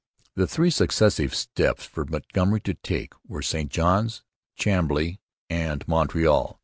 [0.33, 4.23] The three successive steps for Montgomery to take were St Johns,
[4.55, 6.59] Chambly, and Montreal.